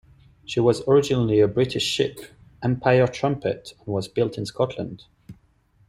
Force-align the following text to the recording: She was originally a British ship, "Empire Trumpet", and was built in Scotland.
She 0.45 0.59
was 0.59 0.81
originally 0.87 1.41
a 1.41 1.47
British 1.47 1.83
ship, 1.83 2.21
"Empire 2.63 3.05
Trumpet", 3.05 3.75
and 3.77 3.85
was 3.93 4.07
built 4.07 4.35
in 4.35 4.47
Scotland. 4.47 5.03